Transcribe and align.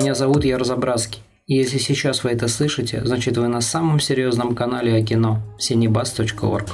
Меня 0.00 0.14
зовут 0.14 0.46
Яр 0.46 0.64
Забрацкий. 0.64 1.20
И 1.46 1.56
если 1.56 1.76
сейчас 1.76 2.24
вы 2.24 2.30
это 2.30 2.48
слышите, 2.48 3.02
значит 3.04 3.36
вы 3.36 3.48
на 3.48 3.60
самом 3.60 4.00
серьезном 4.00 4.54
канале 4.54 4.96
о 4.96 5.02
кино– 5.02 5.42
cinebus.org. 5.58 6.70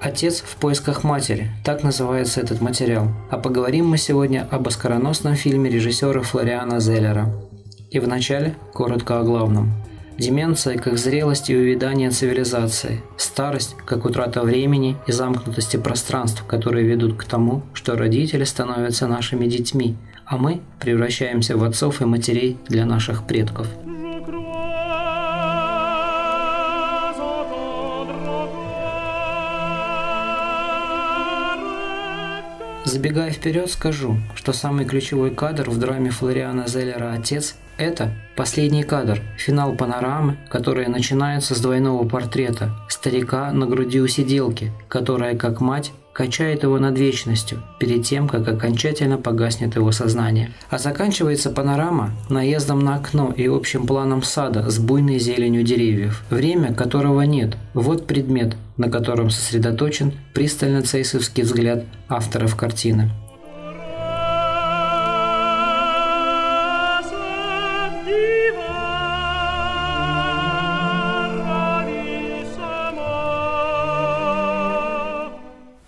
«Отец 0.00 0.40
в 0.40 0.56
поисках 0.56 1.04
матери»– 1.04 1.52
так 1.64 1.84
называется 1.84 2.40
этот 2.40 2.60
материал. 2.60 3.06
А 3.30 3.38
поговорим 3.38 3.86
мы 3.86 3.96
сегодня 3.96 4.48
об 4.50 4.66
оскароносном 4.66 5.36
фильме 5.36 5.70
режиссера 5.70 6.22
Флориана 6.22 6.80
Зеллера. 6.80 7.32
И 7.92 8.00
вначале 8.00 8.56
коротко 8.74 9.20
о 9.20 9.22
главном. 9.22 9.72
Деменция 10.18 10.78
как 10.78 10.96
зрелость 10.96 11.50
и 11.50 11.56
увядание 11.56 12.10
цивилизации, 12.10 13.02
старость 13.18 13.76
как 13.84 14.06
утрата 14.06 14.42
времени 14.42 14.96
и 15.06 15.12
замкнутости 15.12 15.76
пространств, 15.76 16.44
которые 16.46 16.86
ведут 16.86 17.18
к 17.18 17.24
тому, 17.24 17.62
что 17.74 17.96
родители 17.96 18.44
становятся 18.44 19.06
нашими 19.06 19.46
детьми, 19.46 19.94
а 20.24 20.38
мы 20.38 20.62
превращаемся 20.80 21.56
в 21.56 21.64
отцов 21.64 22.00
и 22.00 22.06
матерей 22.06 22.56
для 22.68 22.86
наших 22.86 23.26
предков– 23.26 23.68
Забегая 32.86 33.32
вперед, 33.32 33.68
скажу, 33.68 34.16
что 34.36 34.52
самый 34.52 34.84
ключевой 34.84 35.34
кадр 35.34 35.68
в 35.68 35.76
драме 35.76 36.10
Флориана 36.10 36.68
Зеллера 36.68 37.12
«Отец»– 37.12 37.56
это 37.78 38.12
последний 38.36 38.82
кадр, 38.82 39.20
финал 39.36 39.74
панорамы, 39.74 40.36
которая 40.48 40.88
начинается 40.88 41.54
с 41.54 41.60
двойного 41.60 42.06
портрета 42.08 42.70
старика 42.88 43.52
на 43.52 43.66
груди 43.66 44.00
у 44.00 44.06
сиделки, 44.06 44.72
которая, 44.88 45.36
как 45.36 45.60
мать, 45.60 45.92
качает 46.16 46.62
его 46.62 46.78
над 46.78 46.98
вечностью, 46.98 47.62
перед 47.78 48.04
тем, 48.04 48.26
как 48.26 48.48
окончательно 48.48 49.18
погаснет 49.18 49.76
его 49.76 49.92
сознание. 49.92 50.50
А 50.70 50.78
заканчивается 50.78 51.50
панорама 51.50 52.12
наездом 52.30 52.80
на 52.80 52.94
окно 52.94 53.34
и 53.36 53.46
общим 53.46 53.86
планом 53.86 54.22
сада 54.22 54.70
с 54.70 54.78
буйной 54.78 55.18
зеленью 55.18 55.62
деревьев. 55.62 56.24
Время, 56.30 56.72
которого 56.72 57.20
нет. 57.20 57.58
Вот 57.74 58.06
предмет, 58.06 58.56
на 58.78 58.90
котором 58.90 59.28
сосредоточен 59.28 60.14
пристально 60.32 60.80
цейсовский 60.80 61.42
взгляд 61.42 61.84
авторов 62.08 62.56
картины. 62.56 63.10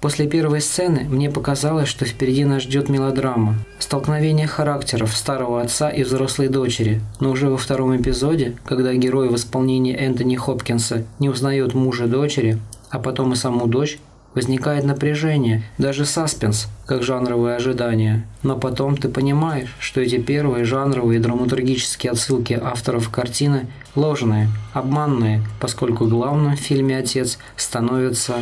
После 0.01 0.29
первой 0.29 0.61
сцены 0.61 1.07
мне 1.09 1.29
показалось, 1.29 1.89
что 1.89 2.05
впереди 2.05 2.45
нас 2.45 2.63
ждет 2.63 2.89
мелодрама. 2.89 3.57
Столкновение 3.81 4.47
характеров 4.47 5.17
старого 5.17 5.61
отца 5.61 5.91
и 5.91 6.05
взрослой 6.05 6.49
дочери. 6.49 7.01
Но 7.19 7.31
уже 7.31 7.51
во 7.51 7.57
втором 7.57 7.97
эпизоде, 7.97 8.57
когда 8.65 8.95
герой 8.95 9.29
в 9.29 9.35
исполнении 9.35 9.97
Энтони 9.97 10.37
Хопкинса 10.37 11.05
не 11.19 11.29
узнает 11.29 11.75
мужа 11.75 12.07
дочери, 12.07 12.61
а 12.91 13.01
потом 13.01 13.33
и 13.33 13.37
саму 13.37 13.67
дочь, 13.67 13.99
возникает 14.35 14.85
напряжение, 14.85 15.65
даже 15.79 16.05
саспенс, 16.05 16.69
как 16.87 17.03
жанровое 17.03 17.57
ожидание. 17.57 18.25
Но 18.45 18.57
потом 18.57 18.97
ты 18.97 19.09
понимаешь, 19.09 19.75
что 19.81 20.01
эти 20.01 20.19
первые 20.19 20.65
жанровые 20.65 21.19
драматургические 21.19 22.13
отсылки 22.13 22.53
авторов 22.53 23.11
картины 23.11 23.67
ложные, 23.97 24.49
обманные, 24.75 25.43
поскольку 25.61 26.07
главным 26.07 26.57
в 26.57 26.61
фильме 26.61 26.99
«Отец» 26.99 27.39
становится 27.57 28.37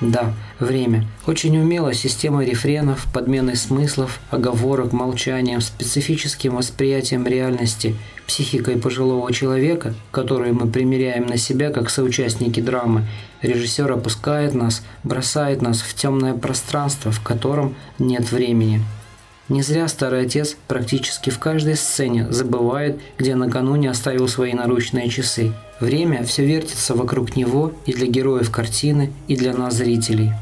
да, 0.00 0.34
время. 0.60 1.06
Очень 1.26 1.56
умело 1.58 1.94
система 1.94 2.44
рефренов, 2.44 3.06
подменой 3.14 3.56
смыслов, 3.56 4.20
оговорок, 4.30 4.92
молчанием, 4.92 5.62
специфическим 5.62 6.56
восприятием 6.56 7.26
реальности, 7.26 7.96
психикой 8.26 8.76
пожилого 8.76 9.32
человека, 9.32 9.94
которую 10.10 10.54
мы 10.54 10.66
примеряем 10.68 11.26
на 11.26 11.38
себя 11.38 11.70
как 11.70 11.88
соучастники 11.88 12.60
драмы, 12.60 13.06
режиссер 13.40 13.90
опускает 13.90 14.54
нас, 14.54 14.82
бросает 15.02 15.62
нас 15.62 15.80
в 15.80 15.94
темное 15.94 16.34
пространство, 16.34 17.10
в 17.10 17.22
котором 17.22 17.74
нет 17.98 18.30
времени. 18.30 18.82
Не 19.48 19.62
зря 19.62 19.86
старый 19.86 20.22
отец 20.22 20.56
практически 20.66 21.30
в 21.30 21.38
каждой 21.38 21.76
сцене 21.76 22.30
забывает, 22.30 22.98
где 23.16 23.36
накануне 23.36 23.90
оставил 23.90 24.28
свои 24.28 24.52
наручные 24.52 25.08
часы. 25.08 25.52
Время 25.80 26.24
все 26.24 26.44
вертится 26.44 26.94
вокруг 26.94 27.36
него 27.36 27.72
и 27.84 27.92
для 27.92 28.06
героев 28.06 28.50
картины, 28.50 29.12
и 29.28 29.36
для 29.36 29.52
нас, 29.52 29.74
зрителей. 29.74 30.32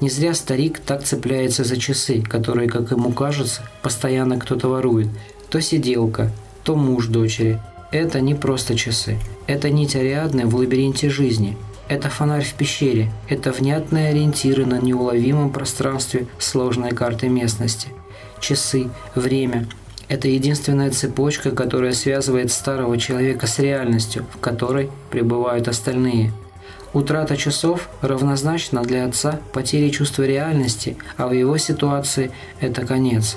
Не 0.00 0.10
зря 0.10 0.34
старик 0.34 0.78
так 0.78 1.04
цепляется 1.04 1.64
за 1.64 1.76
часы, 1.76 2.22
которые, 2.22 2.68
как 2.68 2.90
ему 2.90 3.12
кажется, 3.12 3.62
постоянно 3.82 4.38
кто-то 4.38 4.68
ворует. 4.68 5.08
То 5.48 5.60
сиделка, 5.60 6.30
то 6.64 6.76
муж 6.76 7.06
дочери. 7.06 7.60
Это 7.92 8.20
не 8.20 8.34
просто 8.34 8.76
часы. 8.76 9.18
Это 9.46 9.70
нить 9.70 9.96
Ариадны 9.96 10.46
в 10.46 10.54
лабиринте 10.56 11.08
жизни. 11.08 11.56
Это 11.88 12.10
фонарь 12.10 12.44
в 12.44 12.54
пещере. 12.54 13.10
Это 13.28 13.52
внятные 13.52 14.08
ориентиры 14.08 14.66
на 14.66 14.80
неуловимом 14.80 15.50
пространстве 15.50 16.26
сложной 16.38 16.90
карты 16.90 17.28
местности– 17.28 17.88
часы, 18.40 18.88
время. 19.14 19.66
Это 20.08 20.28
единственная 20.28 20.90
цепочка, 20.90 21.50
которая 21.50 21.92
связывает 21.92 22.52
старого 22.52 22.96
человека 22.96 23.46
с 23.46 23.58
реальностью, 23.58 24.24
в 24.32 24.38
которой 24.38 24.90
пребывают 25.10 25.66
остальные. 25.66 26.32
Утрата 26.92 27.36
часов 27.36 27.88
равнозначна 28.00 28.82
для 28.82 29.04
отца 29.04 29.40
потере 29.52 29.90
чувства 29.90 30.22
реальности, 30.22 30.96
а 31.16 31.26
в 31.26 31.32
его 31.32 31.58
ситуации 31.58 32.30
это 32.60 32.86
конец. 32.86 33.36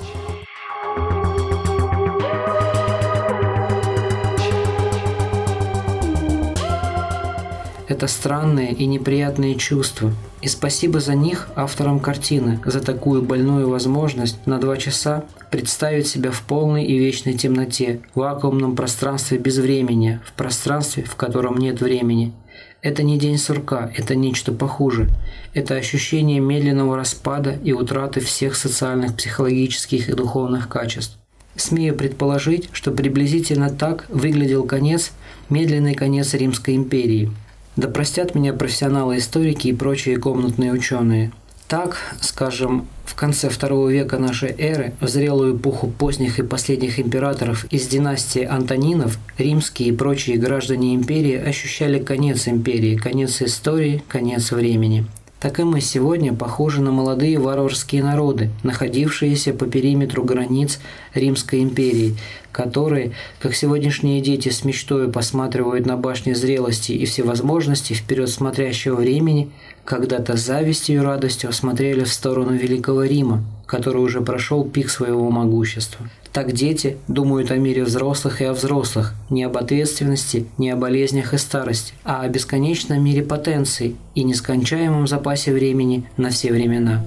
Это 8.00 8.08
странные 8.08 8.72
и 8.72 8.86
неприятные 8.86 9.56
чувства, 9.56 10.10
и 10.40 10.48
спасибо 10.48 11.00
за 11.00 11.14
них 11.14 11.50
авторам 11.54 12.00
картины, 12.00 12.58
за 12.64 12.80
такую 12.80 13.20
больную 13.20 13.68
возможность 13.68 14.46
на 14.46 14.58
два 14.58 14.78
часа 14.78 15.26
представить 15.50 16.06
себя 16.06 16.30
в 16.30 16.40
полной 16.40 16.86
и 16.86 16.96
вечной 16.96 17.34
темноте, 17.34 18.00
в 18.14 18.20
вакуумном 18.20 18.74
пространстве 18.74 19.36
без 19.36 19.58
времени, 19.58 20.18
в 20.24 20.32
пространстве, 20.32 21.02
в 21.02 21.14
котором 21.14 21.58
нет 21.58 21.82
времени. 21.82 22.32
Это 22.80 23.02
не 23.02 23.18
день 23.18 23.36
сурка, 23.36 23.92
это 23.94 24.14
нечто 24.14 24.52
похуже. 24.52 25.10
Это 25.52 25.74
ощущение 25.74 26.40
медленного 26.40 26.96
распада 26.96 27.58
и 27.62 27.74
утраты 27.74 28.20
всех 28.20 28.56
социальных, 28.56 29.14
психологических 29.14 30.08
и 30.08 30.14
духовных 30.14 30.70
качеств. 30.70 31.18
Смею 31.54 31.94
предположить, 31.94 32.70
что 32.72 32.92
приблизительно 32.92 33.68
так 33.68 34.06
выглядел 34.08 34.64
конец, 34.64 35.12
медленный 35.50 35.94
конец 35.94 36.32
Римской 36.32 36.76
империи– 36.76 37.30
да 37.76 37.88
простят 37.88 38.34
меня 38.34 38.52
профессионалы-историки 38.52 39.68
и 39.68 39.74
прочие 39.74 40.18
комнатные 40.18 40.72
ученые. 40.72 41.32
Так, 41.68 41.98
скажем, 42.20 42.88
в 43.04 43.14
конце 43.14 43.48
второго 43.48 43.88
века 43.90 44.18
нашей 44.18 44.50
эры, 44.58 44.92
в 45.00 45.06
зрелую 45.06 45.56
эпоху 45.56 45.88
поздних 45.88 46.40
и 46.40 46.42
последних 46.42 46.98
императоров 46.98 47.64
из 47.66 47.86
династии 47.86 48.42
Антонинов, 48.42 49.18
римские 49.38 49.90
и 49.90 49.92
прочие 49.92 50.36
граждане 50.36 50.96
империи 50.96 51.36
ощущали 51.36 52.00
конец 52.00 52.48
империи, 52.48 52.96
конец 52.96 53.40
истории, 53.40 54.02
конец 54.08 54.50
времени 54.50 55.06
так 55.40 55.58
и 55.58 55.64
мы 55.64 55.80
сегодня 55.80 56.34
похожи 56.34 56.82
на 56.82 56.92
молодые 56.92 57.38
варварские 57.38 58.04
народы, 58.04 58.50
находившиеся 58.62 59.54
по 59.54 59.64
периметру 59.64 60.22
границ 60.22 60.78
Римской 61.14 61.62
империи, 61.62 62.16
которые, 62.52 63.12
как 63.40 63.54
сегодняшние 63.54 64.20
дети 64.20 64.50
с 64.50 64.64
мечтой 64.64 65.10
посматривают 65.10 65.86
на 65.86 65.96
башни 65.96 66.34
зрелости 66.34 66.92
и 66.92 67.06
всевозможности 67.06 67.94
вперед 67.94 68.28
смотрящего 68.28 68.96
времени, 68.96 69.50
когда-то 69.86 70.36
завистью 70.36 70.96
и 70.96 70.98
радостью 70.98 71.52
смотрели 71.54 72.04
в 72.04 72.12
сторону 72.12 72.52
Великого 72.52 73.04
Рима, 73.04 73.42
который 73.64 74.02
уже 74.02 74.20
прошел 74.20 74.64
пик 74.64 74.90
своего 74.90 75.30
могущества. 75.30 76.06
Так 76.32 76.52
дети 76.52 76.96
думают 77.08 77.50
о 77.50 77.56
мире 77.56 77.82
взрослых 77.82 78.40
и 78.40 78.44
о 78.44 78.52
взрослых, 78.52 79.14
не 79.30 79.42
об 79.42 79.56
ответственности, 79.56 80.46
не 80.58 80.70
о 80.70 80.76
болезнях 80.76 81.34
и 81.34 81.38
старости, 81.38 81.92
а 82.04 82.20
о 82.20 82.28
бесконечном 82.28 83.02
мире 83.02 83.22
потенций 83.22 83.96
и 84.14 84.22
нескончаемом 84.22 85.08
запасе 85.08 85.52
времени 85.52 86.08
на 86.16 86.30
все 86.30 86.52
времена. 86.52 87.04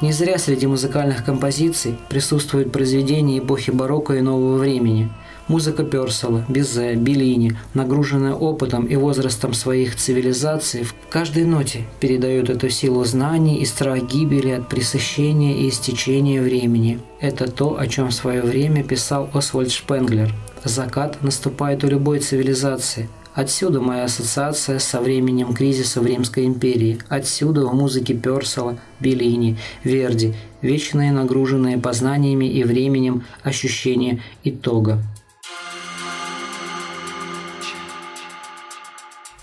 Не 0.00 0.10
зря 0.10 0.38
среди 0.38 0.66
музыкальных 0.66 1.22
композиций 1.22 1.96
присутствуют 2.08 2.72
произведения 2.72 3.38
эпохи 3.38 3.70
барокко 3.70 4.14
и 4.14 4.22
нового 4.22 4.56
времени– 4.56 5.10
Музыка 5.48 5.84
Персела, 5.84 6.44
Бизе, 6.48 6.94
Беллини, 6.94 7.56
нагруженная 7.74 8.34
опытом 8.34 8.86
и 8.86 8.96
возрастом 8.96 9.54
своих 9.54 9.96
цивилизаций, 9.96 10.84
в 10.84 10.94
каждой 11.10 11.44
ноте 11.44 11.84
передает 12.00 12.48
эту 12.48 12.70
силу 12.70 13.04
знаний 13.04 13.58
и 13.58 13.66
страх 13.66 14.06
гибели 14.06 14.50
от 14.50 14.68
пресыщения 14.68 15.56
и 15.56 15.68
истечения 15.68 16.40
времени. 16.40 17.00
Это 17.20 17.50
то, 17.50 17.78
о 17.78 17.86
чем 17.86 18.08
в 18.08 18.14
свое 18.14 18.42
время 18.42 18.84
писал 18.84 19.28
Освальд 19.32 19.70
Шпенглер. 19.70 20.32
Закат 20.64 21.22
наступает 21.22 21.82
у 21.84 21.88
любой 21.88 22.20
цивилизации– 22.20 23.08
Отсюда 23.34 23.80
моя 23.80 24.04
ассоциация 24.04 24.78
со 24.78 25.00
временем 25.00 25.54
кризиса 25.54 26.02
в 26.02 26.06
Римской 26.06 26.44
империи. 26.44 26.98
Отсюда 27.08 27.64
в 27.64 27.74
музыке 27.74 28.12
Персела, 28.12 28.76
Беллини, 29.00 29.56
Верди, 29.84 30.34
вечные 30.60 31.12
нагруженные 31.12 31.78
познаниями 31.78 32.44
и 32.44 32.62
временем 32.62 33.24
ощущения 33.42 34.22
итога. 34.44 35.02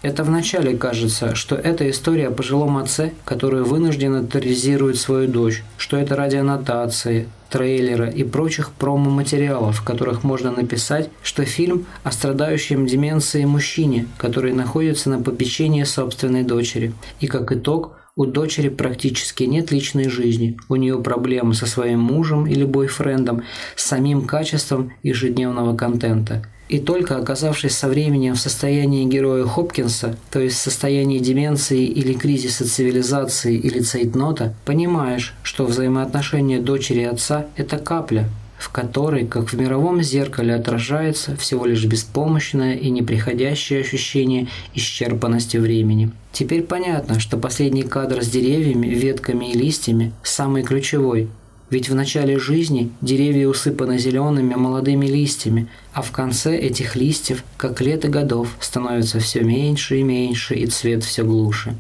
Это 0.02 0.24
вначале 0.24 0.78
кажется, 0.78 1.36
что 1.36 1.56
это 1.56 1.90
история 1.90 2.30
о 2.30 2.32
пожилом 2.32 2.78
отце, 2.78 3.12
который 3.26 3.64
вынужденно 3.64 4.26
терроризирует 4.26 4.96
свою 4.96 5.28
дочь, 5.28 5.62
что 5.78 5.98
это 5.98 6.16
ради 6.16 6.38
аннотации, 6.38 7.28
трейлера 7.50 8.10
и 8.10 8.24
прочих 8.24 8.72
промо-материалов, 8.72 9.80
в 9.80 9.84
которых 9.84 10.24
можно 10.24 10.52
написать, 10.52 11.10
что 11.22 11.44
фильм 11.44 11.86
о 12.04 12.14
страдающем 12.14 12.86
деменцией 12.86 13.46
мужчине, 13.46 14.08
который 14.18 14.54
находится 14.54 15.10
на 15.10 15.22
попечении 15.22 15.84
собственной 15.84 16.44
дочери. 16.44 16.94
И 17.20 17.28
как 17.28 17.52
итог, 17.52 17.98
у 18.16 18.26
дочери 18.26 18.70
практически 18.70 19.44
нет 19.44 19.72
личной 19.72 20.08
жизни, 20.10 20.58
у 20.70 20.78
нее 20.78 21.02
проблемы 21.02 21.54
со 21.56 21.66
своим 21.66 22.00
мужем 22.00 22.48
или 22.48 22.64
бойфрендом, 22.64 23.44
с 23.76 23.86
самим 23.86 24.26
качеством 24.26 24.94
ежедневного 25.04 25.76
контента– 25.76 26.46
и 26.70 26.80
только 26.80 27.18
оказавшись 27.18 27.76
со 27.76 27.88
временем 27.88 28.36
в 28.36 28.40
состоянии 28.40 29.06
героя 29.06 29.44
Хопкинса, 29.46 30.16
то 30.32 30.40
есть 30.40 30.56
в 30.56 30.62
состоянии 30.62 31.18
деменции 31.18 31.84
или 31.84 32.14
кризиса 32.14 32.70
цивилизации 32.70 33.58
или 33.58 33.80
цейтнота, 33.80 34.54
понимаешь, 34.66 35.34
что 35.42 35.66
взаимоотношения 35.66 36.60
дочери 36.60 37.02
и 37.02 37.06
отца– 37.06 37.48
это 37.56 37.80
капля, 37.80 38.30
в 38.60 38.70
которой, 38.70 39.26
как 39.26 39.52
в 39.52 39.60
мировом 39.60 40.04
зеркале, 40.04 40.54
отражается 40.54 41.36
всего 41.38 41.66
лишь 41.66 41.86
беспомощное 41.86 42.76
и 42.76 42.90
неприходящее 42.92 43.80
ощущение 43.80 44.48
исчерпанности 44.76 45.58
времени. 45.58 46.12
Теперь 46.34 46.62
понятно, 46.62 47.20
что 47.20 47.38
последний 47.38 47.84
кадр 47.84 48.22
с 48.22 48.30
деревьями, 48.30 48.88
ветками 48.88 49.52
и 49.52 49.58
листьями 49.58 50.12
самый 50.24 50.62
ключевой, 50.64 51.30
ведь 51.70 51.90
в 51.90 51.96
начале 51.96 52.40
жизни 52.40 52.92
деревья 53.02 53.48
усыпаны 53.48 53.98
зелеными 53.98 54.56
молодыми 54.56 55.06
листьями, 55.06 55.68
а 55.94 56.02
в 56.02 56.12
конце 56.12 56.58
этих 56.58 56.96
листьев, 56.96 57.44
как 57.58 57.82
лето 57.82 58.08
годов, 58.08 58.56
становится 58.60 59.20
все 59.20 59.42
меньше 59.42 59.98
и 59.98 60.04
меньше, 60.04 60.56
и 60.56 60.66
цвет 60.66 61.04
все 61.04 61.24
глуше. 61.24 61.76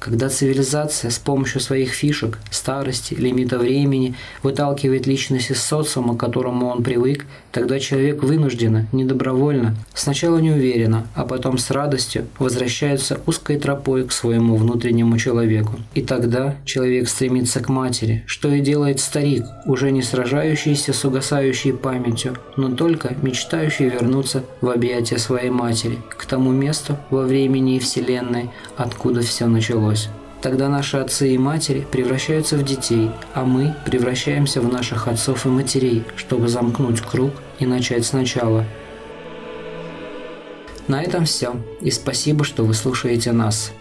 Когда 0.00 0.30
цивилизация 0.30 1.10
с 1.10 1.18
помощью 1.18 1.60
своих 1.60 1.90
фишек, 1.90 2.38
старости, 2.50 3.12
лимита 3.12 3.58
времени 3.58 4.14
выталкивает 4.42 5.06
личность 5.06 5.50
из 5.50 5.62
социума, 5.62 6.16
к 6.16 6.20
которому 6.20 6.68
он 6.68 6.82
привык, 6.82 7.26
тогда 7.52 7.78
человек 7.78 8.22
вынужденно, 8.22 8.86
недобровольно, 8.92 9.76
сначала 9.92 10.38
неуверенно, 10.38 11.06
а 11.14 11.26
потом 11.26 11.58
с 11.58 11.70
радостью 11.70 12.26
возвращается 12.38 13.20
узкой 13.26 13.58
тропой 13.58 14.06
к 14.06 14.12
своему 14.12 14.56
внутреннему 14.56 15.18
человеку. 15.18 15.72
И 15.94 16.00
тогда 16.00 16.56
человек 16.64 17.06
стремится 17.06 17.60
к 17.60 17.68
матери, 17.68 18.24
что 18.26 18.48
и 18.48 18.60
делает 18.60 19.00
старик, 19.00 19.44
уже 19.66 19.90
не 19.90 20.00
сражающийся 20.00 20.94
с 20.94 21.04
угасающей 21.04 21.74
памятью, 21.74 22.38
но 22.56 22.74
только 22.74 23.14
мечтающий 23.20 23.90
вернуться 23.90 24.44
в 24.62 24.70
объятия 24.70 25.18
своей 25.18 25.50
матери, 25.50 25.98
к 26.08 26.24
тому 26.24 26.52
месту 26.52 26.96
во 27.10 27.24
времени 27.24 27.76
и 27.76 27.80
вселенной, 27.80 28.48
откуда 28.80 29.20
все 29.22 29.46
началось. 29.46 30.08
Тогда 30.40 30.68
наши 30.68 30.96
отцы 30.96 31.34
и 31.34 31.38
матери 31.38 31.86
превращаются 31.90 32.56
в 32.56 32.64
детей, 32.64 33.10
а 33.34 33.44
мы 33.44 33.74
превращаемся 33.84 34.62
в 34.62 34.72
наших 34.72 35.06
отцов 35.06 35.44
и 35.44 35.50
матерей, 35.50 36.04
чтобы 36.16 36.48
замкнуть 36.48 37.00
круг 37.02 37.32
и 37.58 37.66
начать 37.66 38.06
сначала. 38.06 38.64
На 40.88 41.02
этом 41.02 41.26
все. 41.26 41.56
И 41.82 41.90
спасибо, 41.90 42.42
что 42.42 42.64
вы 42.64 42.72
слушаете 42.72 43.32
нас. 43.32 43.72